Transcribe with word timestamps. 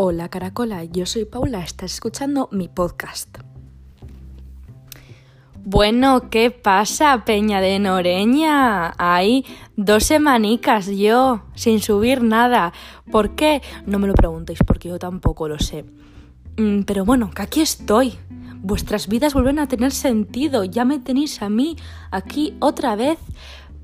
Hola 0.00 0.28
Caracola, 0.28 0.84
yo 0.84 1.06
soy 1.06 1.24
Paula, 1.24 1.60
estás 1.60 1.94
escuchando 1.94 2.48
mi 2.52 2.68
podcast. 2.68 3.38
Bueno, 5.64 6.30
¿qué 6.30 6.52
pasa, 6.52 7.24
Peña 7.24 7.60
de 7.60 7.80
Noreña? 7.80 8.94
Hay 8.96 9.44
dos 9.74 10.04
semanicas 10.04 10.86
yo, 10.86 11.42
sin 11.56 11.80
subir 11.80 12.22
nada. 12.22 12.72
¿Por 13.10 13.34
qué? 13.34 13.60
No 13.86 13.98
me 13.98 14.06
lo 14.06 14.14
preguntéis 14.14 14.60
porque 14.64 14.88
yo 14.88 15.00
tampoco 15.00 15.48
lo 15.48 15.58
sé. 15.58 15.84
Mm, 16.58 16.82
pero 16.82 17.04
bueno, 17.04 17.32
que 17.32 17.42
aquí 17.42 17.60
estoy. 17.60 18.14
Vuestras 18.62 19.08
vidas 19.08 19.34
vuelven 19.34 19.58
a 19.58 19.66
tener 19.66 19.90
sentido. 19.90 20.62
Ya 20.62 20.84
me 20.84 21.00
tenéis 21.00 21.42
a 21.42 21.48
mí 21.48 21.76
aquí 22.12 22.54
otra 22.60 22.94
vez 22.94 23.18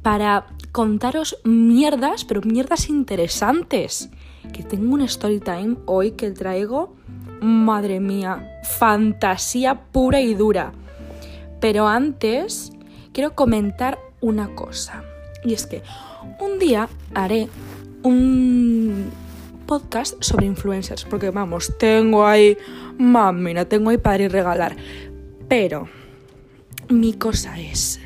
para 0.03 0.47
contaros 0.71 1.39
mierdas, 1.43 2.25
pero 2.25 2.41
mierdas 2.43 2.89
interesantes 2.89 4.11
que 4.53 4.63
tengo 4.63 4.95
un 4.95 5.03
story 5.03 5.41
time 5.41 5.77
hoy 5.87 6.13
que 6.13 6.31
traigo, 6.31 6.95
madre 7.41 8.01
mía, 8.01 8.61
fantasía 8.63 9.75
pura 9.93 10.21
y 10.21 10.35
dura. 10.35 10.73
Pero 11.61 11.89
antes 11.89 12.73
quiero 13.13 13.35
comentar 13.35 13.99
una 14.21 14.55
cosa. 14.55 15.03
Y 15.45 15.55
es 15.55 15.67
que 15.67 15.83
un 16.41 16.59
día 16.59 16.89
haré 17.15 17.49
un 18.03 19.11
podcast 19.67 20.23
sobre 20.23 20.47
influencers. 20.47 21.05
Porque 21.05 21.31
vamos, 21.31 21.73
tengo 21.79 22.27
ahí, 22.27 22.57
mamina, 22.99 23.65
tengo 23.65 23.91
ahí 23.91 23.99
para 23.99 24.25
ir 24.25 24.33
regalar. 24.33 24.77
Pero 25.49 25.89
mi 26.89 27.15
cosa 27.15 27.59
es 27.59 28.01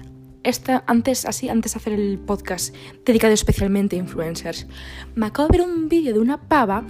esta, 0.49 0.85
antes, 0.87 1.25
así, 1.25 1.49
antes 1.49 1.75
de 1.75 1.79
hacer 1.79 1.93
el 1.93 2.19
podcast 2.19 2.75
dedicado 3.05 3.35
especialmente 3.35 3.97
a 3.97 3.99
influencers, 3.99 4.67
me 5.15 5.27
acabo 5.27 5.49
de 5.49 5.59
ver 5.59 5.67
un 5.67 5.89
vídeo 5.89 6.15
de 6.15 6.21
una 6.21 6.49
pava. 6.49 6.85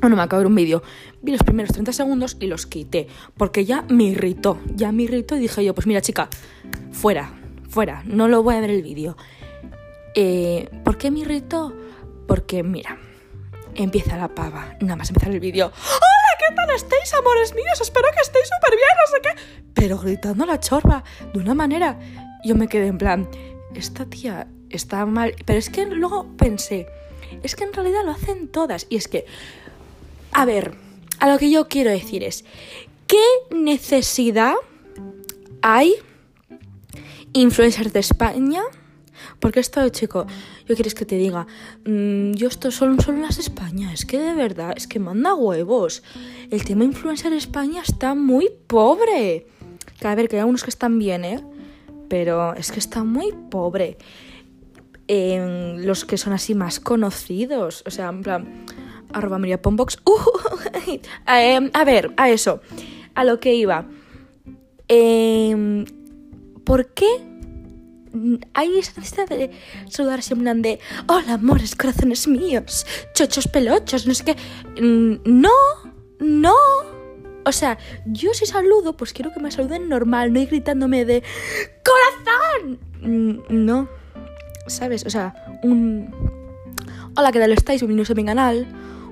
Bueno, 0.00 0.16
me 0.16 0.22
acabo 0.22 0.40
de 0.40 0.44
ver 0.44 0.50
un 0.50 0.54
vídeo. 0.56 0.82
Vi 1.22 1.32
los 1.32 1.42
primeros 1.42 1.72
30 1.72 1.92
segundos 1.92 2.36
y 2.40 2.46
los 2.46 2.66
quité. 2.66 3.08
Porque 3.36 3.64
ya 3.64 3.82
me 3.88 4.04
irritó. 4.04 4.58
Ya 4.74 4.92
me 4.92 5.04
irritó 5.04 5.36
y 5.36 5.40
dije 5.40 5.64
yo, 5.64 5.74
pues 5.74 5.86
mira, 5.86 6.02
chica, 6.02 6.28
fuera, 6.92 7.32
fuera. 7.68 8.02
No 8.04 8.28
lo 8.28 8.42
voy 8.42 8.56
a 8.56 8.60
ver 8.60 8.70
el 8.70 8.82
vídeo. 8.82 9.16
Eh, 10.14 10.68
¿Por 10.84 10.98
qué 10.98 11.10
me 11.10 11.20
irritó? 11.20 11.74
Porque, 12.28 12.62
mira, 12.62 12.98
empieza 13.74 14.16
la 14.16 14.34
pava. 14.34 14.76
Nada 14.80 14.96
más 14.96 15.08
empezar 15.08 15.30
el 15.30 15.40
vídeo. 15.40 15.66
¡Hola! 15.66 16.24
¿Qué 16.46 16.54
tal 16.54 16.70
estáis, 16.74 17.14
amores 17.14 17.54
míos? 17.54 17.80
Espero 17.80 18.08
que 18.14 18.20
estéis 18.20 18.48
súper 18.48 18.76
bien, 18.76 18.88
no 19.00 19.16
sé 19.16 19.22
qué. 19.22 19.62
Pero 19.72 19.98
gritando 19.98 20.44
la 20.44 20.60
chorba 20.60 21.02
de 21.32 21.38
una 21.38 21.54
manera 21.54 21.98
yo 22.44 22.54
me 22.54 22.68
quedé 22.68 22.86
en 22.86 22.98
plan, 22.98 23.28
esta 23.74 24.06
tía 24.06 24.46
está 24.70 25.04
mal. 25.06 25.34
Pero 25.44 25.58
es 25.58 25.70
que 25.70 25.86
luego 25.86 26.26
pensé, 26.36 26.86
es 27.42 27.56
que 27.56 27.64
en 27.64 27.72
realidad 27.72 28.04
lo 28.04 28.12
hacen 28.12 28.48
todas. 28.48 28.86
Y 28.90 28.96
es 28.96 29.08
que, 29.08 29.24
a 30.32 30.44
ver, 30.44 30.74
a 31.20 31.28
lo 31.30 31.38
que 31.38 31.50
yo 31.50 31.68
quiero 31.68 31.90
decir 31.90 32.22
es, 32.22 32.44
¿qué 33.06 33.24
necesidad 33.50 34.54
hay 35.62 35.94
influencers 37.32 37.92
de 37.92 38.00
España? 38.00 38.62
Porque 39.40 39.60
esto, 39.60 39.86
chico, 39.88 40.26
yo 40.66 40.74
quieres 40.74 40.94
que 40.94 41.04
te 41.04 41.16
diga, 41.16 41.46
mm, 41.84 42.32
yo 42.32 42.48
esto 42.48 42.70
son 42.70 43.00
solo 43.00 43.18
las 43.18 43.36
de 43.36 43.42
España, 43.42 43.92
es 43.92 44.04
que 44.04 44.18
de 44.18 44.34
verdad, 44.34 44.74
es 44.76 44.86
que 44.86 44.98
manda 44.98 45.34
huevos. 45.34 46.02
El 46.50 46.64
tema 46.64 46.84
influencer 46.84 47.30
de 47.30 47.38
España 47.38 47.82
está 47.82 48.14
muy 48.14 48.50
pobre. 48.66 49.46
A 50.02 50.14
ver, 50.14 50.28
que 50.28 50.38
hay 50.38 50.44
unos 50.44 50.64
que 50.64 50.70
están 50.70 50.98
bien, 50.98 51.24
¿eh? 51.24 51.42
Pero 52.14 52.54
es 52.54 52.70
que 52.70 52.78
está 52.78 53.02
muy 53.02 53.32
pobre. 53.50 53.98
Los 55.08 56.04
que 56.04 56.16
son 56.16 56.32
así 56.32 56.54
más 56.54 56.78
conocidos, 56.78 57.82
o 57.88 57.90
sea, 57.90 58.08
en 58.08 58.22
plan, 58.22 58.66
arroba 59.12 59.38
María 59.38 59.60
Pombox. 59.60 59.98
Uh, 60.86 61.00
eh, 61.26 61.70
a 61.72 61.84
ver, 61.84 62.12
a 62.16 62.30
eso, 62.30 62.60
a 63.16 63.24
lo 63.24 63.40
que 63.40 63.56
iba. 63.56 63.86
Em, 64.86 65.84
¿Por 66.64 66.94
qué 66.94 67.08
hay 68.52 68.78
esa 68.78 68.92
necesidad 69.00 69.28
de 69.28 69.50
saludar 69.88 70.20
así 70.20 70.34
en 70.34 70.40
plan 70.40 70.62
de 70.62 70.78
hola 71.08 71.34
amores, 71.34 71.74
corazones 71.74 72.28
míos, 72.28 72.86
chochos 73.14 73.48
pelochos, 73.48 74.06
no 74.06 74.14
sé 74.14 74.24
qué? 74.24 74.36
Mm, 74.80 75.16
no, 75.24 75.50
no. 76.20 76.54
O 77.46 77.52
sea, 77.52 77.78
yo 78.06 78.32
si 78.32 78.46
saludo, 78.46 78.96
pues 78.96 79.12
quiero 79.12 79.32
que 79.32 79.40
me 79.40 79.50
saluden 79.50 79.88
normal, 79.88 80.32
no 80.32 80.40
ir 80.40 80.48
gritándome 80.48 81.04
de 81.04 81.22
¡Corazón! 81.84 82.78
Mm, 83.02 83.64
no. 83.66 83.88
¿Sabes? 84.66 85.04
O 85.04 85.10
sea, 85.10 85.34
un. 85.62 86.10
Hola, 87.16 87.32
¿qué 87.32 87.40
tal 87.40 87.52
estáis? 87.52 87.82
Bienvenidos 87.82 88.10
a 88.10 88.14
mi 88.14 88.24
canal. 88.24 88.66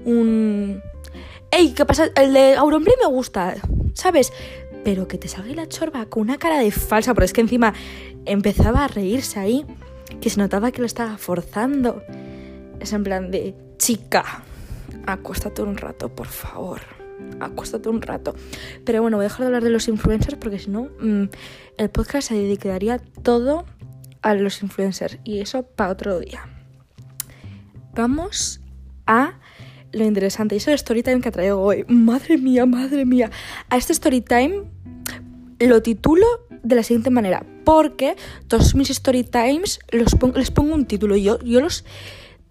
Un. 0.06 0.82
¡Ey! 1.50 1.72
¿Qué 1.74 1.84
pasa? 1.84 2.08
El 2.16 2.32
de 2.32 2.54
Auronplay 2.54 2.96
me 3.00 3.06
gusta. 3.06 3.56
¿Sabes? 3.92 4.32
Pero 4.82 5.06
que 5.08 5.18
te 5.18 5.28
salga 5.28 5.54
la 5.54 5.68
chorba 5.68 6.06
con 6.06 6.22
una 6.22 6.38
cara 6.38 6.58
de 6.58 6.70
falsa, 6.70 7.12
porque 7.12 7.26
es 7.26 7.32
que 7.34 7.42
encima 7.42 7.74
empezaba 8.24 8.84
a 8.84 8.88
reírse 8.88 9.40
ahí, 9.40 9.66
que 10.22 10.30
se 10.30 10.40
notaba 10.40 10.72
que 10.72 10.80
lo 10.80 10.86
estaba 10.86 11.18
forzando. 11.18 12.02
Es 12.80 12.94
en 12.94 13.04
plan 13.04 13.30
de, 13.30 13.54
chica, 13.76 14.42
acuéstate 15.06 15.60
un 15.60 15.76
rato, 15.76 16.08
por 16.08 16.26
favor 16.26 17.01
acuéstate 17.40 17.88
un 17.88 18.02
rato. 18.02 18.34
Pero 18.84 19.02
bueno, 19.02 19.16
voy 19.16 19.24
a 19.24 19.28
dejar 19.28 19.40
de 19.40 19.46
hablar 19.46 19.64
de 19.64 19.70
los 19.70 19.88
influencers 19.88 20.38
porque 20.38 20.58
si 20.58 20.70
no, 20.70 20.88
mm, 21.00 21.24
el 21.78 21.90
podcast 21.90 22.28
se 22.28 22.34
dedicaría 22.34 22.98
todo 22.98 23.64
a 24.22 24.34
los 24.34 24.62
influencers 24.62 25.18
y 25.24 25.40
eso 25.40 25.64
para 25.64 25.90
otro 25.90 26.20
día. 26.20 26.46
Vamos 27.94 28.60
a 29.06 29.34
lo 29.92 30.04
interesante. 30.04 30.54
Y 30.54 30.58
es 30.58 30.68
el 30.68 30.74
story 30.74 31.02
time 31.02 31.20
que 31.20 31.30
traigo 31.30 31.60
hoy. 31.60 31.84
Madre 31.88 32.38
mía, 32.38 32.66
madre 32.66 33.04
mía. 33.04 33.30
A 33.68 33.76
este 33.76 33.92
story 33.92 34.20
time 34.20 34.64
lo 35.60 35.82
titulo 35.82 36.26
de 36.62 36.76
la 36.76 36.82
siguiente 36.82 37.10
manera. 37.10 37.44
Porque 37.64 38.16
todos 38.48 38.74
mis 38.74 38.90
story 38.90 39.24
times 39.24 39.80
los 39.90 40.16
les 40.34 40.50
pongo 40.50 40.74
un 40.74 40.86
título. 40.86 41.16
Yo, 41.16 41.38
yo 41.40 41.60
los 41.60 41.84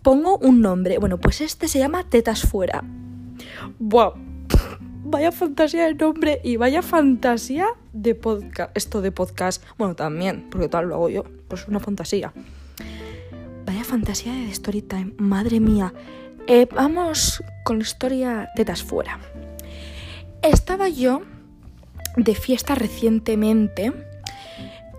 pongo 0.02 0.38
un 0.38 0.62
nombre. 0.62 0.98
Bueno, 1.00 1.20
pues 1.20 1.42
este 1.42 1.68
se 1.68 1.80
llama 1.80 2.08
Tetas 2.09 2.44
Fuera. 2.44 2.84
Buah, 3.80 4.14
vaya 5.12 5.32
fantasía 5.32 5.86
de 5.86 5.94
nombre 5.94 6.40
y 6.44 6.56
vaya 6.56 6.82
fantasía 6.82 7.68
de 7.94 8.16
podcast. 8.16 8.76
Esto 8.76 9.02
de 9.02 9.12
podcast, 9.12 9.64
bueno, 9.78 9.96
también, 9.96 10.48
porque 10.50 10.70
tal 10.70 10.88
lo 10.88 10.96
hago 10.96 11.10
yo, 11.10 11.24
pues 11.48 11.62
es 11.62 11.68
una 11.68 11.80
fantasía. 11.80 12.34
Vaya 13.66 13.84
fantasía 13.84 14.34
de 14.34 14.50
story 14.50 14.82
time, 14.82 15.14
madre 15.18 15.60
mía. 15.60 15.94
Eh, 16.48 16.68
vamos 16.74 17.44
con 17.64 17.78
la 17.78 17.84
historia 17.84 18.50
tetas 18.56 18.82
fuera. 18.82 19.20
Estaba 20.42 20.90
yo 20.90 21.22
de 22.16 22.34
fiesta 22.34 22.74
recientemente 22.74 23.94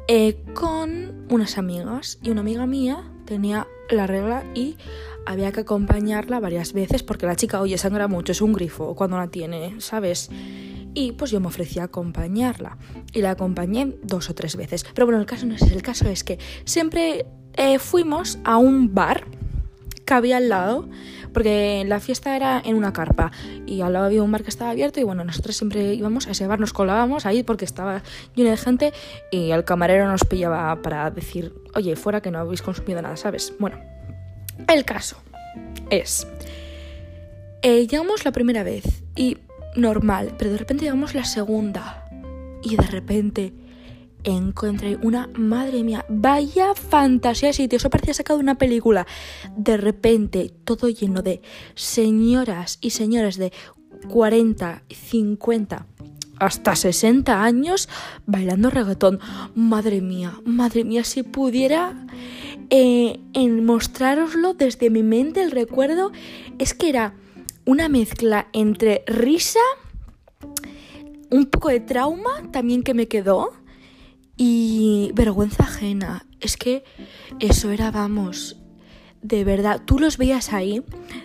eh, 0.09 0.37
con 0.55 1.27
unas 1.31 1.59
amigas 1.59 2.19
y 2.23 2.31
una 2.31 2.43
amiga 2.43 2.67
mía 2.67 3.03
tenía 3.33 3.67
la 3.89 4.07
regla 4.07 4.45
y 4.55 4.77
había 5.25 5.53
que 5.53 5.61
acompañarla 5.61 6.39
varias 6.39 6.75
veces 6.75 7.03
porque 7.03 7.25
la 7.25 7.35
chica, 7.35 7.63
oye, 7.63 7.79
sangra 7.79 8.07
mucho, 8.07 8.33
es 8.33 8.43
un 8.43 8.53
grifo 8.53 8.95
cuando 8.95 9.17
la 9.17 9.29
tiene, 9.29 9.81
¿sabes? 9.81 10.29
Y 10.93 11.13
pues 11.13 11.31
yo 11.31 11.41
me 11.41 11.47
ofrecí 11.47 11.79
a 11.79 11.85
acompañarla 11.85 12.77
y 13.15 13.23
la 13.23 13.31
acompañé 13.31 13.97
dos 14.03 14.29
o 14.29 14.35
tres 14.35 14.57
veces. 14.57 14.85
Pero 14.95 15.07
bueno, 15.07 15.19
el 15.19 15.25
caso 15.25 15.47
no 15.47 15.55
es 15.55 15.63
el 15.63 15.81
caso 15.81 16.11
es 16.11 16.25
que 16.25 16.39
siempre 16.67 17.25
eh, 17.55 17.79
fuimos 17.79 18.39
a 18.45 18.59
un 18.59 18.95
bar 18.95 19.25
había 20.17 20.37
al 20.39 20.49
lado, 20.49 20.89
porque 21.33 21.85
la 21.87 22.01
fiesta 22.01 22.37
era 22.37 22.61
en 22.65 22.77
una 22.77 22.93
carpa 22.93 23.33
y 23.67 23.81
al 23.81 23.93
lado 23.93 24.07
había 24.07 24.23
un 24.23 24.31
bar 24.31 24.43
que 24.43 24.51
estaba 24.51 24.71
abierto 24.71 25.01
y 25.01 25.03
bueno, 25.03 25.25
nosotros 25.25 25.57
siempre 25.57 25.95
íbamos 25.95 26.27
a 26.27 26.33
ese 26.33 26.47
bar, 26.47 26.61
nos 26.61 26.73
colábamos 26.73 27.27
ahí 27.27 27.43
porque 27.43 27.65
estaba 27.65 28.03
lleno 28.35 28.51
de 28.51 28.57
gente 28.57 28.93
y 29.31 29.51
el 29.51 29.65
camarero 29.65 30.07
nos 30.09 30.25
pillaba 30.25 30.81
para 30.83 31.11
decir, 31.11 31.55
oye, 31.75 31.97
fuera 31.97 32.21
que 32.21 32.31
no 32.31 32.39
habéis 32.39 32.63
consumido 32.63 33.01
nada, 33.03 33.17
¿sabes? 33.17 33.55
Bueno, 33.59 33.79
el 34.69 34.85
caso 34.85 35.17
es, 35.91 36.27
eh, 37.63 37.87
llegamos 37.87 38.25
la 38.25 38.33
primera 38.33 38.63
vez 38.63 39.03
y 39.17 39.39
normal, 39.77 40.35
pero 40.39 40.51
de 40.51 40.59
repente 40.59 40.85
llegamos 40.85 41.15
la 41.15 41.25
segunda 41.25 42.09
y 42.63 42.77
de 42.77 42.87
repente 42.87 43.53
encontré 44.25 44.99
una, 45.03 45.29
madre 45.35 45.83
mía, 45.83 46.05
vaya 46.09 46.75
fantasía 46.75 47.49
de 47.49 47.55
sitio, 47.55 47.77
eso 47.77 47.91
parecía 47.91 48.15
sacado 48.15 48.39
de 48.39 48.45
una 48.45 48.59
película. 48.59 49.07
De 49.57 49.77
repente, 49.77 50.53
todo 50.65 50.89
lleno 50.89 51.23
de 51.23 51.43
señoras 51.75 52.79
y 52.81 52.91
señores 52.91 53.37
de 53.37 53.53
40, 54.09 54.83
50, 54.89 55.87
hasta 56.39 56.75
60 56.75 57.43
años 57.43 57.89
bailando 58.27 58.71
reggaetón. 58.71 59.21
Madre 59.55 60.01
mía, 60.01 60.41
madre 60.45 60.85
mía, 60.85 61.05
si 61.05 61.23
pudiera 61.23 62.07
eh, 62.71 63.21
en 63.33 63.65
mostraroslo 63.65 64.55
desde 64.55 64.91
mi 64.91 65.03
mente, 65.03 65.43
el 65.43 65.51
recuerdo 65.51 66.13
es 66.59 66.75
que 66.75 66.89
era 66.89 67.15
una 67.65 67.89
mezcla 67.89 68.49
entre 68.53 69.05
risa, 69.07 69.61
un 71.31 71.47
poco 71.47 71.69
de 71.69 71.81
trauma 71.81 72.51
también 72.51 72.83
que 72.83 72.95
me 72.95 73.09
quedó 73.09 73.53
y 74.37 75.11
vergüenza 75.15 75.65
ajena. 75.65 76.27
Es 76.41 76.57
que 76.57 76.85
eso 77.39 77.71
era, 77.71 77.91
vamos, 77.91 78.63
de 79.23 79.45
verdad, 79.45 79.81
tú 79.85 79.99
los 79.99 80.19
veías 80.19 80.53
ahí, 80.53 80.83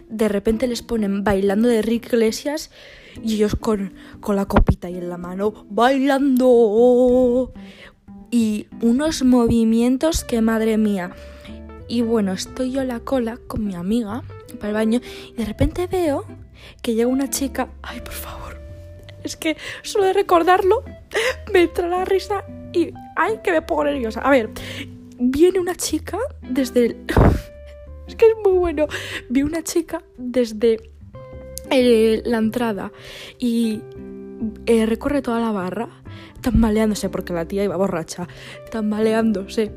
de 0.08 0.30
repente 0.30 0.68
les 0.68 0.84
ponen 0.84 1.24
bailando 1.24 1.68
de 1.68 1.82
Rick 1.82 2.14
Iglesias 2.14 2.70
y 3.24 3.36
ellos 3.36 3.56
con, 3.56 3.94
con 4.20 4.36
la 4.36 4.46
copita 4.46 4.88
ahí 4.88 4.98
en 4.98 5.10
la 5.10 5.18
mano, 5.18 5.66
bailando. 5.70 7.54
Y 8.30 8.68
unos 8.82 9.24
movimientos 9.24 10.24
que 10.24 10.42
madre 10.42 10.78
mía. 10.78 11.16
Y 11.88 12.02
bueno, 12.02 12.34
estoy 12.34 12.72
yo 12.72 12.82
a 12.82 12.86
la 12.86 13.00
cola 13.00 13.40
con 13.48 13.66
mi 13.66 13.74
amiga 13.74 14.24
para 14.60 14.70
el 14.70 14.74
baño 14.74 15.02
y 15.30 15.34
de 15.34 15.46
repente 15.46 15.88
veo 15.88 16.26
que 16.82 16.94
llega 16.94 17.08
una 17.08 17.30
chica. 17.30 17.70
Ay, 17.82 18.02
por 18.02 18.14
favor. 18.14 18.62
Es 19.24 19.38
que 19.38 19.58
solo 19.82 20.06
de 20.06 20.14
recordarlo 20.14 20.84
me 21.54 21.64
entra 21.64 21.88
la 21.88 22.06
risa 22.06 22.44
y. 22.74 22.92
Ay, 23.16 23.40
que 23.44 23.52
me 23.52 23.62
pongo 23.62 23.86
nerviosa. 23.86 24.22
A 24.22 24.30
ver, 24.30 24.50
viene 25.20 25.60
una 25.60 25.76
chica 25.76 26.18
desde 26.42 26.86
el. 26.86 26.98
es 28.08 28.16
que 28.16 28.26
es 28.26 28.36
muy 28.44 28.58
bueno. 28.58 28.88
Vi 29.30 29.44
una 29.44 29.64
chica 29.64 30.04
desde 30.18 30.92
eh, 31.70 32.22
la 32.26 32.38
entrada 32.38 32.92
y 33.40 33.82
eh, 34.66 34.86
recorre 34.86 35.22
toda 35.22 35.40
la 35.40 35.52
barra 35.52 35.90
tambaleándose 36.42 37.10
porque 37.10 37.34
la 37.34 37.46
tía 37.46 37.64
iba 37.64 37.76
borracha, 37.76 38.28
tambaleándose 38.72 39.72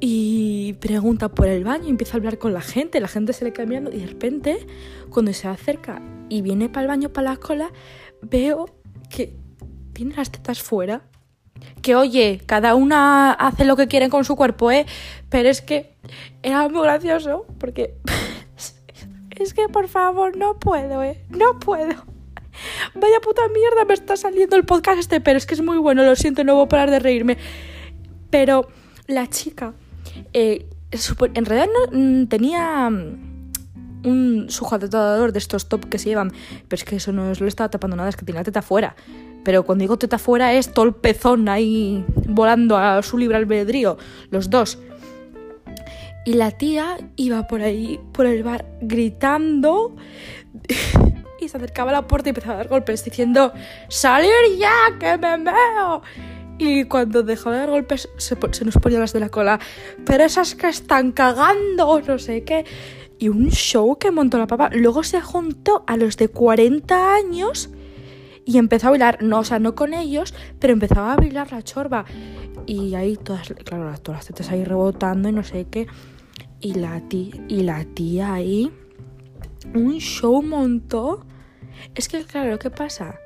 y 0.00 0.74
pregunta 0.74 1.28
por 1.28 1.48
el 1.48 1.64
baño 1.64 1.88
empieza 1.88 2.14
a 2.14 2.18
hablar 2.18 2.38
con 2.38 2.52
la 2.52 2.60
gente, 2.60 3.00
la 3.00 3.08
gente 3.08 3.32
se 3.32 3.44
le 3.44 3.52
queda 3.52 3.66
mirando 3.66 3.90
y 3.90 3.98
de 4.00 4.06
repente 4.06 4.66
cuando 5.10 5.32
se 5.32 5.48
acerca 5.48 6.00
y 6.28 6.42
viene 6.42 6.68
para 6.68 6.82
el 6.82 6.88
baño 6.88 7.08
para 7.08 7.30
la 7.30 7.36
cola 7.36 7.72
veo 8.22 8.66
que 9.10 9.34
tiene 9.92 10.14
las 10.14 10.30
tetas 10.30 10.62
fuera. 10.62 11.02
Que 11.82 11.94
oye, 11.94 12.40
cada 12.46 12.74
una 12.74 13.32
hace 13.32 13.64
lo 13.64 13.76
que 13.76 13.88
quiere 13.88 14.08
con 14.08 14.24
su 14.24 14.36
cuerpo, 14.36 14.70
¿eh? 14.70 14.86
Pero 15.28 15.48
es 15.48 15.62
que 15.62 15.94
era 16.42 16.68
muy 16.68 16.82
gracioso 16.82 17.46
porque 17.58 17.94
es 19.30 19.54
que 19.54 19.68
por 19.68 19.88
favor 19.88 20.36
no 20.36 20.58
puedo, 20.58 21.02
¿eh? 21.02 21.22
No 21.30 21.58
puedo. 21.58 21.94
Vaya 22.94 23.20
puta 23.22 23.42
mierda 23.48 23.84
me 23.84 23.94
está 23.94 24.16
saliendo 24.16 24.56
el 24.56 24.64
podcast 24.64 24.98
este, 24.98 25.20
pero 25.20 25.38
es 25.38 25.46
que 25.46 25.54
es 25.54 25.62
muy 25.62 25.78
bueno, 25.78 26.02
lo 26.02 26.16
siento, 26.16 26.44
no 26.44 26.54
voy 26.54 26.64
a 26.64 26.68
parar 26.68 26.90
de 26.90 26.98
reírme. 26.98 27.38
Pero 28.30 28.68
la 29.06 29.26
chica, 29.28 29.74
eh, 30.32 30.66
en 31.34 31.44
realidad 31.44 31.68
no, 31.72 31.98
mm, 31.98 32.26
tenía 32.26 32.90
mm, 32.90 33.28
un 34.04 34.46
sujetador 34.50 35.32
de 35.32 35.38
estos 35.38 35.68
top 35.68 35.88
que 35.88 35.98
se 35.98 36.10
llevan, 36.10 36.32
pero 36.68 36.78
es 36.78 36.84
que 36.84 36.96
eso 36.96 37.12
no 37.12 37.32
le 37.32 37.48
estaba 37.48 37.70
tapando 37.70 37.96
nada, 37.96 38.08
es 38.08 38.16
que 38.16 38.24
tiene 38.24 38.40
la 38.40 38.44
teta 38.44 38.62
fuera. 38.62 38.96
Pero 39.48 39.62
cuando 39.62 39.80
digo 39.80 39.96
teta 39.96 40.18
fuera 40.18 40.52
es 40.52 40.74
todo 40.74 40.84
el 40.84 40.94
pezón 40.94 41.48
ahí 41.48 42.04
volando 42.26 42.76
a 42.76 43.02
su 43.02 43.16
libre 43.16 43.38
albedrío, 43.38 43.96
los 44.28 44.50
dos. 44.50 44.78
Y 46.26 46.34
la 46.34 46.50
tía 46.50 46.98
iba 47.16 47.46
por 47.46 47.62
ahí, 47.62 47.98
por 48.12 48.26
el 48.26 48.42
bar, 48.42 48.66
gritando 48.82 49.96
y 51.40 51.48
se 51.48 51.56
acercaba 51.56 51.92
a 51.92 51.94
la 51.94 52.06
puerta 52.06 52.28
y 52.28 52.32
empezaba 52.32 52.56
a 52.56 52.56
dar 52.58 52.68
golpes 52.68 53.02
diciendo 53.02 53.54
¡Salir 53.88 54.30
ya, 54.58 54.98
que 55.00 55.16
me 55.16 55.38
veo! 55.38 56.02
Y 56.58 56.84
cuando 56.84 57.22
dejó 57.22 57.50
de 57.50 57.56
dar 57.56 57.70
golpes 57.70 58.10
se, 58.18 58.36
nos 58.66 58.74
ponía 58.74 58.98
las 58.98 59.14
de 59.14 59.20
la 59.20 59.30
cola. 59.30 59.60
Pero 60.04 60.24
esas 60.24 60.56
que 60.56 60.68
están 60.68 61.12
cagando, 61.12 62.02
no 62.06 62.18
sé 62.18 62.44
qué. 62.44 62.66
Y 63.18 63.30
un 63.30 63.48
show 63.48 63.96
que 63.96 64.10
montó 64.10 64.36
la 64.36 64.46
papa. 64.46 64.68
Luego 64.74 65.04
se 65.04 65.22
juntó 65.22 65.84
a 65.86 65.96
los 65.96 66.18
de 66.18 66.28
40 66.28 67.14
años 67.14 67.70
y 68.48 68.56
empezó 68.56 68.86
a 68.86 68.90
bailar. 68.90 69.22
No, 69.22 69.40
o 69.40 69.44
sea, 69.44 69.58
no 69.58 69.74
con 69.74 69.92
ellos, 69.92 70.32
pero 70.58 70.72
empezaba 70.72 71.12
a 71.12 71.16
bailar 71.16 71.52
la 71.52 71.62
chorba. 71.62 72.06
Y 72.64 72.94
ahí 72.94 73.14
todas, 73.16 73.52
claro, 73.62 73.92
todas 74.00 74.20
las 74.20 74.26
tetas 74.26 74.50
ahí 74.50 74.64
rebotando 74.64 75.28
y 75.28 75.32
no 75.32 75.44
sé 75.44 75.66
qué. 75.70 75.86
Y 76.58 76.72
la 76.72 77.06
tía, 77.08 77.34
y 77.46 77.62
la 77.62 77.84
tía 77.84 78.32
ahí, 78.32 78.72
un 79.74 79.98
show 79.98 80.42
montó. 80.42 81.26
Es 81.94 82.08
que, 82.08 82.24
claro, 82.24 82.58
que 82.58 82.70
pasa 82.70 83.16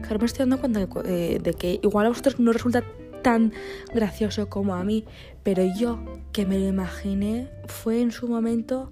Claro, 0.00 0.18
me 0.18 0.26
estoy 0.26 0.40
dando 0.40 0.58
cuenta 0.58 0.80
de, 0.80 1.38
de, 1.38 1.54
que 1.54 1.78
igual 1.80 2.06
a 2.06 2.08
vosotros 2.08 2.40
no 2.40 2.52
resulta 2.52 2.82
tan 3.22 3.52
gracioso 3.94 4.48
como 4.48 4.74
a 4.74 4.82
mí, 4.82 5.04
pero 5.44 5.62
yo 5.78 6.00
que 6.32 6.46
me 6.46 6.58
lo 6.58 6.66
imaginé 6.66 7.48
fue 7.66 8.00
en 8.00 8.10
su 8.10 8.26
momento 8.26 8.90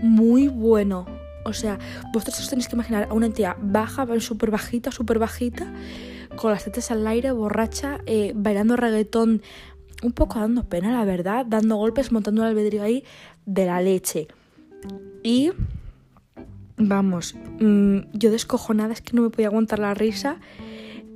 muy 0.00 0.46
bueno. 0.46 1.06
O 1.44 1.52
sea, 1.52 1.78
vosotros 2.12 2.40
os 2.40 2.48
tenéis 2.48 2.68
que 2.68 2.76
imaginar 2.76 3.08
a 3.10 3.14
una 3.14 3.26
entidad 3.26 3.56
baja, 3.60 4.06
súper 4.20 4.50
bajita, 4.50 4.90
súper 4.90 5.18
bajita, 5.18 5.72
con 6.36 6.50
las 6.50 6.64
tetas 6.64 6.90
al 6.90 7.06
aire, 7.06 7.32
borracha, 7.32 8.00
eh, 8.06 8.32
bailando 8.34 8.76
reggaetón, 8.76 9.42
un 10.02 10.12
poco 10.12 10.40
dando 10.40 10.64
pena, 10.64 10.92
la 10.92 11.04
verdad, 11.04 11.46
dando 11.46 11.76
golpes, 11.76 12.12
montando 12.12 12.42
el 12.42 12.48
albedrío 12.48 12.82
ahí 12.82 13.04
de 13.46 13.66
la 13.66 13.80
leche. 13.80 14.28
Y 15.22 15.52
Vamos, 16.76 17.36
mm, 17.60 17.98
yo 18.12 18.30
descojonada, 18.32 18.92
es 18.92 19.00
que 19.00 19.12
no 19.14 19.22
me 19.22 19.30
podía 19.30 19.46
aguantar 19.46 19.78
la 19.78 19.94
risa. 19.94 20.40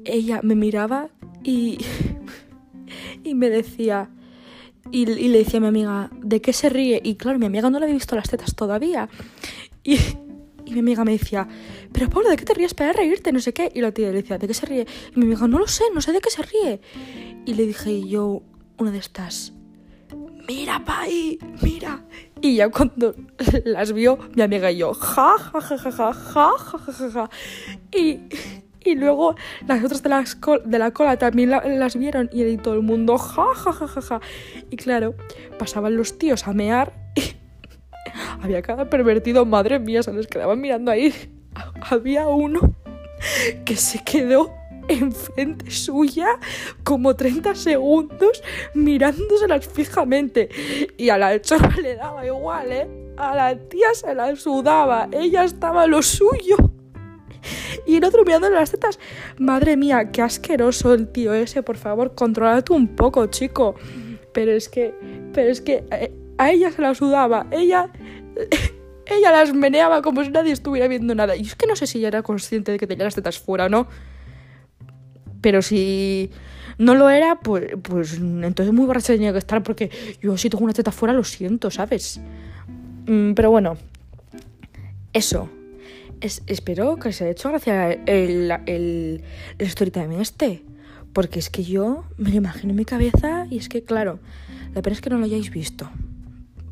Ella 0.04 0.40
me 0.42 0.54
miraba 0.54 1.08
y, 1.42 1.78
y 3.24 3.34
me 3.34 3.50
decía, 3.50 4.08
y, 4.92 5.06
le 5.06 5.38
decía 5.38 5.58
a 5.58 5.60
mi 5.60 5.66
amiga, 5.66 6.10
¿de 6.22 6.40
qué 6.40 6.52
se 6.52 6.68
ríe? 6.68 7.00
Y 7.02 7.16
claro, 7.16 7.38
mi 7.38 7.46
amiga 7.46 7.70
no 7.70 7.78
le 7.78 7.86
había 7.86 7.96
visto 7.96 8.14
las 8.14 8.30
tetas 8.30 8.54
todavía. 8.54 9.08
Y, 9.88 9.98
mi 10.70 10.80
amiga 10.80 11.02
me 11.02 11.12
decía, 11.12 11.48
pero 11.94 12.10
Paula, 12.10 12.28
¿de 12.28 12.36
qué 12.36 12.44
te 12.44 12.52
ríes 12.52 12.74
para 12.74 12.92
reírte? 12.92 13.32
No 13.32 13.40
sé 13.40 13.54
qué. 13.54 13.72
Y 13.74 13.80
la 13.80 13.90
tía 13.90 14.08
le 14.08 14.20
decía, 14.20 14.36
¿de 14.36 14.46
qué 14.46 14.52
se 14.52 14.66
ríe? 14.66 14.86
Y 15.16 15.18
mi 15.18 15.24
amiga, 15.24 15.48
no 15.48 15.58
lo 15.58 15.66
sé, 15.66 15.84
no 15.94 16.02
sé 16.02 16.12
de 16.12 16.20
qué 16.20 16.28
se 16.28 16.42
ríe. 16.42 16.82
Y 17.46 17.54
le 17.54 17.66
dije 17.66 18.06
yo, 18.06 18.42
una 18.76 18.90
de 18.90 18.98
estas, 18.98 19.54
mira, 20.46 20.84
Pai, 20.84 21.38
mira. 21.62 22.04
Y 22.42 22.56
ya 22.56 22.68
cuando 22.68 23.14
las 23.64 23.94
vio, 23.94 24.18
mi 24.34 24.42
amiga 24.42 24.70
y 24.70 24.76
yo, 24.76 24.92
ja, 24.92 25.38
ja, 25.38 25.58
ja, 25.58 25.78
ja, 25.78 25.90
ja, 25.90 26.12
ja, 26.12 26.52
ja, 26.58 26.78
ja, 26.92 27.10
ja. 27.10 27.30
Y, 27.90 28.20
y 28.84 28.94
luego 28.94 29.36
las 29.66 29.82
otras 29.82 30.02
de, 30.02 30.10
las 30.10 30.38
de 30.66 30.78
la 30.78 30.90
cola 30.90 31.16
también 31.16 31.48
las 31.48 31.96
vieron 31.96 32.28
y 32.30 32.58
todo 32.58 32.74
el 32.74 32.82
mundo, 32.82 33.16
ja, 33.16 33.54
ja, 33.54 33.72
ja, 33.72 33.88
ja, 33.88 34.02
ja. 34.02 34.20
Y 34.68 34.76
claro, 34.76 35.14
pasaban 35.58 35.96
los 35.96 36.18
tíos 36.18 36.46
a 36.46 36.52
mear 36.52 36.92
había 38.42 38.62
cada 38.62 38.88
pervertido, 38.88 39.44
madre 39.44 39.78
mía, 39.78 40.02
se 40.02 40.12
les 40.12 40.26
quedaban 40.26 40.60
mirando 40.60 40.90
ahí. 40.90 41.12
Había 41.90 42.28
uno 42.28 42.74
que 43.64 43.76
se 43.76 44.02
quedó 44.04 44.54
enfrente 44.88 45.70
suya 45.70 46.28
como 46.82 47.14
30 47.14 47.54
segundos 47.54 48.42
mirándoselas 48.74 49.66
fijamente. 49.68 50.48
Y 50.96 51.10
a 51.10 51.18
la 51.18 51.40
chorra 51.40 51.76
le 51.80 51.96
daba 51.96 52.26
igual, 52.26 52.72
¿eh? 52.72 52.88
A 53.16 53.34
la 53.34 53.56
tía 53.56 53.88
se 53.94 54.14
la 54.14 54.34
sudaba, 54.36 55.08
ella 55.12 55.44
estaba 55.44 55.86
lo 55.86 56.02
suyo. 56.02 56.56
Y 57.86 57.96
el 57.96 58.04
otro 58.04 58.24
mirándole 58.24 58.54
las 58.54 58.70
tetas. 58.70 58.98
Madre 59.38 59.76
mía, 59.76 60.10
qué 60.12 60.22
asqueroso 60.22 60.94
el 60.94 61.08
tío 61.08 61.32
ese, 61.32 61.62
por 61.62 61.76
favor, 61.76 62.14
controlate 62.14 62.72
un 62.72 62.88
poco, 62.94 63.26
chico. 63.26 63.74
Pero 64.32 64.52
es 64.52 64.68
que, 64.68 64.94
pero 65.32 65.50
es 65.50 65.60
que 65.60 65.84
eh, 65.90 66.12
a 66.36 66.50
ella 66.50 66.70
se 66.70 66.82
la 66.82 66.94
sudaba, 66.94 67.46
ella 67.50 67.90
ella 69.06 69.32
las 69.32 69.54
meneaba 69.54 70.02
como 70.02 70.24
si 70.24 70.30
nadie 70.30 70.52
estuviera 70.52 70.88
viendo 70.88 71.14
nada. 71.14 71.36
Y 71.36 71.42
es 71.42 71.54
que 71.54 71.66
no 71.66 71.76
sé 71.76 71.86
si 71.86 71.98
ella 71.98 72.08
era 72.08 72.22
consciente 72.22 72.72
de 72.72 72.78
que 72.78 72.86
tenía 72.86 73.04
las 73.04 73.14
tetas 73.14 73.38
fuera 73.38 73.66
o 73.66 73.68
no. 73.68 73.88
Pero 75.40 75.62
si 75.62 76.30
no 76.78 76.94
lo 76.94 77.10
era, 77.10 77.40
pues, 77.40 77.72
pues 77.82 78.14
entonces 78.14 78.72
muy 78.72 78.86
borracha 78.86 79.12
tenía 79.12 79.32
que 79.32 79.38
estar 79.38 79.62
porque 79.62 79.90
yo 80.20 80.36
si 80.36 80.50
tengo 80.50 80.64
una 80.64 80.72
teta 80.72 80.92
fuera 80.92 81.14
lo 81.14 81.24
siento, 81.24 81.70
¿sabes? 81.70 82.20
Mm, 83.06 83.32
pero 83.34 83.50
bueno, 83.50 83.76
eso. 85.12 85.48
espero 86.20 86.96
que 86.96 87.12
se 87.12 87.24
haya 87.24 87.32
hecho 87.32 87.48
gracia 87.48 87.92
el, 87.92 88.52
el, 88.66 89.22
el 89.58 89.66
story 89.66 89.90
time 89.90 90.20
este. 90.20 90.64
Porque 91.12 91.38
es 91.38 91.50
que 91.50 91.64
yo 91.64 92.04
me 92.16 92.30
lo 92.30 92.36
imagino 92.36 92.70
en 92.70 92.76
mi 92.76 92.84
cabeza 92.84 93.46
y 93.50 93.56
es 93.58 93.68
que, 93.68 93.82
claro, 93.82 94.20
la 94.74 94.82
pena 94.82 94.94
es 94.94 95.00
que 95.00 95.10
no 95.10 95.18
lo 95.18 95.24
hayáis 95.24 95.50
visto. 95.50 95.90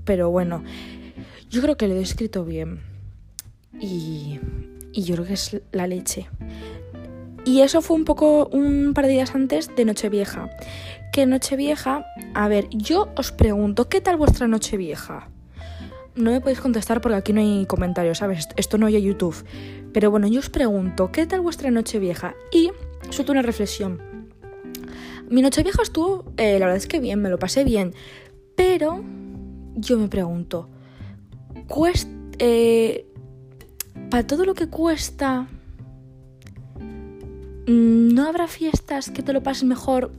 Pero 0.05 0.31
bueno, 0.31 0.63
yo 1.50 1.62
creo 1.62 1.76
que 1.76 1.88
lo 1.88 1.95
he 1.95 2.03
escrito 2.03 2.45
bien. 2.45 2.81
Y, 3.81 4.41
y 4.93 5.03
yo 5.03 5.15
creo 5.15 5.26
que 5.26 5.35
es 5.35 5.61
la 5.73 5.87
leche. 5.87 6.29
Y 7.45 7.61
eso 7.61 7.81
fue 7.81 7.97
un 7.97 8.05
poco 8.05 8.49
un 8.49 8.93
par 8.93 9.07
de 9.07 9.12
días 9.12 9.35
antes 9.35 9.71
de 9.76 9.85
Nochevieja. 9.85 10.50
Que 11.12 11.26
Nochevieja, 11.26 12.05
a 12.35 12.49
ver, 12.49 12.69
yo 12.71 13.09
os 13.17 13.31
pregunto, 13.31 13.88
¿qué 13.88 14.00
tal 14.00 14.17
vuestra 14.17 14.49
Nochevieja? 14.49 15.29
No 16.17 16.33
me 16.33 16.41
podéis 16.41 16.61
contestar 16.61 17.00
porque 17.00 17.17
aquí 17.17 17.33
no 17.33 17.41
hay 17.41 17.67
comentarios, 17.67 18.19
¿sabes? 18.19 18.49
Esto 18.57 18.79
no 18.79 18.87
hay 18.87 19.00
YouTube. 19.00 19.45
Pero 19.93 20.11
bueno, 20.11 20.26
yo 20.26 20.41
os 20.41 20.50
pregunto, 20.50 21.12
¿qué 21.12 21.25
tal 21.26 21.41
vuestra 21.41 21.71
Nochevieja? 21.71 22.35
Y 22.50 22.71
suelto 23.11 23.33
una 23.33 23.43
reflexión. 23.43 24.03
Mi 25.29 25.41
Nochevieja 25.41 25.83
estuvo, 25.83 26.25
eh, 26.37 26.59
la 26.59 26.67
verdad 26.67 26.76
es 26.76 26.87
que 26.87 26.99
bien, 26.99 27.23
me 27.23 27.31
lo 27.31 27.38
pasé 27.38 27.62
bien. 27.62 27.95
Pero 28.57 29.05
yo 29.76 29.99
me 29.99 30.09
pregunto, 30.09 30.69
cuesta, 31.69 32.11
eh, 32.39 33.07
para 34.11 34.27
todo 34.27 34.45
lo 34.45 34.55
que 34.55 34.69
cuesta 34.69 35.49
Mm, 37.67 38.15
¿No 38.15 38.29
habrá 38.29 38.47
fiestas 38.47 39.11
que 39.11 39.23
te 39.23 39.33
lo 39.33 39.43
pases 39.43 39.65
mejor 39.65 40.13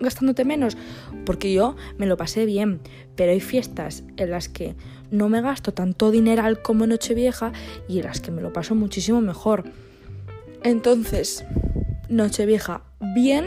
gastándote 0.00 0.44
menos? 0.44 0.76
Porque 1.24 1.52
yo 1.52 1.76
me 1.98 2.06
lo 2.06 2.16
pasé 2.16 2.46
bien, 2.46 2.80
pero 3.14 3.30
hay 3.30 3.40
fiestas 3.40 4.02
en 4.16 4.30
las 4.30 4.48
que 4.48 4.74
no 5.10 5.28
me 5.28 5.40
gasto 5.40 5.72
tanto 5.72 6.10
dineral 6.10 6.62
como 6.62 6.86
Nochevieja 6.86 7.52
y 7.88 7.98
en 7.98 8.06
las 8.06 8.20
que 8.20 8.32
me 8.32 8.42
lo 8.42 8.52
paso 8.52 8.74
muchísimo 8.74 9.20
mejor. 9.20 9.64
Entonces, 10.64 11.44
Nochevieja, 12.08 12.82
bien, 13.14 13.46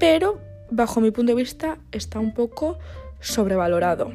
pero 0.00 0.40
bajo 0.70 1.00
mi 1.00 1.10
punto 1.10 1.32
de 1.32 1.36
vista 1.36 1.78
está 1.92 2.18
un 2.20 2.32
poco 2.32 2.78
sobrevalorado. 3.20 4.12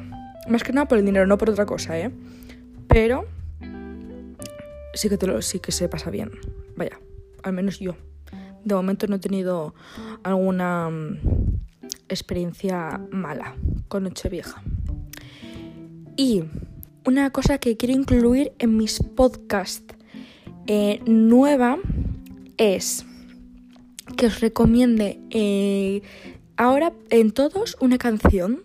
Más 0.48 0.62
que 0.62 0.72
nada 0.72 0.86
por 0.86 0.98
el 0.98 1.06
dinero, 1.06 1.26
no 1.26 1.38
por 1.38 1.50
otra 1.50 1.66
cosa, 1.66 1.98
¿eh? 1.98 2.10
Pero 2.88 3.26
sí 4.94 5.08
que, 5.08 5.26
lo, 5.26 5.42
sí 5.42 5.58
que 5.58 5.72
se 5.72 5.88
pasa 5.88 6.10
bien. 6.10 6.30
Vaya, 6.76 6.98
al 7.42 7.52
menos 7.52 7.78
yo. 7.78 7.96
De 8.64 8.74
momento 8.74 9.06
no 9.06 9.16
he 9.16 9.18
tenido 9.18 9.74
alguna 10.22 10.88
mm, 10.88 11.18
experiencia 12.08 13.00
mala 13.10 13.56
con 13.88 14.04
Nochevieja. 14.04 14.62
Y 16.16 16.44
una 17.04 17.30
cosa 17.30 17.58
que 17.58 17.76
quiero 17.76 17.94
incluir 17.94 18.52
en 18.58 18.76
mis 18.76 19.02
podcasts 19.02 19.94
eh, 20.66 21.00
nueva 21.04 21.78
es 22.56 23.04
que 24.16 24.26
os 24.26 24.40
recomiende 24.40 25.20
eh, 25.30 26.02
ahora 26.56 26.92
en 27.10 27.32
todos 27.32 27.76
una 27.80 27.98
canción. 27.98 28.62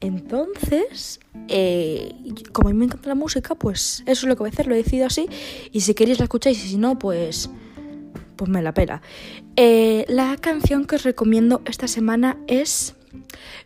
Entonces, 0.00 1.20
eh, 1.48 2.14
como 2.52 2.68
a 2.68 2.72
mí 2.72 2.78
me 2.78 2.84
encanta 2.84 3.08
la 3.08 3.14
música, 3.14 3.54
pues 3.54 4.02
eso 4.06 4.26
es 4.26 4.28
lo 4.28 4.36
que 4.36 4.40
voy 4.40 4.50
a 4.50 4.52
hacer, 4.52 4.66
lo 4.66 4.74
he 4.74 4.78
decidido 4.78 5.06
así. 5.06 5.28
Y 5.72 5.80
si 5.80 5.94
queréis 5.94 6.18
la 6.18 6.24
escucháis 6.24 6.62
y 6.64 6.68
si 6.68 6.76
no, 6.76 6.98
pues, 6.98 7.50
pues 8.36 8.50
me 8.50 8.62
la 8.62 8.74
pela. 8.74 9.00
Eh, 9.56 10.04
la 10.08 10.36
canción 10.36 10.86
que 10.86 10.96
os 10.96 11.02
recomiendo 11.02 11.62
esta 11.64 11.88
semana 11.88 12.38
es 12.46 12.94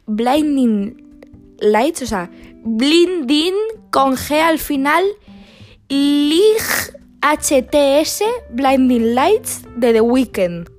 Blinding 0.07 1.25
Lights, 1.59 2.03
o 2.03 2.07
sea, 2.07 2.31
Blinding 2.65 3.55
con 3.91 4.15
G 4.15 4.41
al 4.41 4.61
final, 4.61 5.05
Lig 5.89 6.63
HTS, 7.23 8.23
Blinding 8.53 9.15
Lights 9.15 9.63
de 9.77 9.93
The 9.93 10.01
Weeknd. 10.01 10.71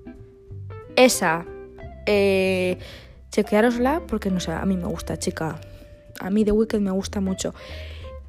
Esa. 0.96 1.46
Eh, 2.06 2.78
chequeárosla 3.32 4.04
porque 4.08 4.30
no 4.30 4.40
sé, 4.40 4.52
a 4.52 4.66
mí 4.66 4.78
me 4.78 4.88
gusta, 4.88 5.18
chica. 5.18 5.60
A 6.20 6.30
mí 6.30 6.46
The 6.46 6.52
Weeknd 6.52 6.82
me 6.82 6.92
gusta 6.92 7.22
mucho. 7.22 7.54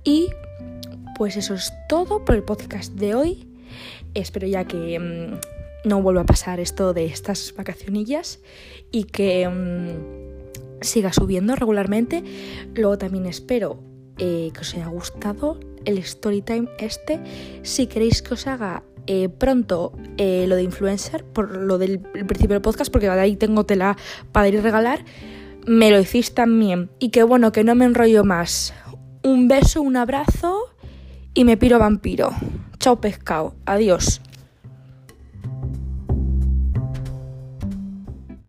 Y 0.04 0.28
pues 1.16 1.36
eso 1.36 1.54
es 1.54 1.72
todo 1.88 2.24
por 2.24 2.34
el 2.34 2.42
podcast 2.42 2.94
de 2.94 3.14
hoy. 3.14 3.48
Espero 4.14 4.46
ya 4.46 4.64
que 4.64 4.98
mm, 4.98 5.88
no 5.88 6.02
vuelva 6.02 6.22
a 6.22 6.26
pasar 6.26 6.60
esto 6.60 6.94
de 6.94 7.06
estas 7.06 7.54
vacacionillas 7.56 8.40
y 8.90 9.04
que 9.04 9.48
mm, 9.48 10.82
siga 10.82 11.12
subiendo 11.12 11.56
regularmente. 11.56 12.22
Luego 12.74 12.98
también 12.98 13.26
espero 13.26 13.78
eh, 14.18 14.50
que 14.54 14.60
os 14.60 14.74
haya 14.74 14.88
gustado 14.88 15.58
el 15.84 15.98
story 15.98 16.42
time 16.42 16.68
este. 16.78 17.20
Si 17.62 17.86
queréis 17.86 18.22
que 18.22 18.34
os 18.34 18.46
haga 18.46 18.82
eh, 19.06 19.28
pronto 19.28 19.92
eh, 20.16 20.46
lo 20.48 20.56
de 20.56 20.62
influencer, 20.62 21.24
por 21.24 21.56
lo 21.56 21.78
del 21.78 22.00
principio 22.00 22.54
del 22.54 22.62
podcast, 22.62 22.90
porque 22.90 23.08
ahí 23.08 23.36
tengo 23.36 23.64
tela 23.64 23.96
para 24.32 24.48
ir 24.48 24.58
a 24.58 24.62
regalar, 24.62 25.04
me 25.66 25.90
lo 25.90 25.98
decís 25.98 26.34
también. 26.34 26.90
Y 26.98 27.10
que 27.10 27.22
bueno, 27.22 27.52
que 27.52 27.64
no 27.64 27.74
me 27.74 27.84
enrollo 27.84 28.24
más. 28.24 28.74
Un 29.22 29.48
beso, 29.48 29.82
un 29.82 29.96
abrazo 29.96 30.74
y 31.34 31.44
me 31.44 31.56
piro 31.56 31.78
vampiro. 31.78 32.30
Chao 32.78 33.00
pescado, 33.00 33.54
adiós. 33.66 34.20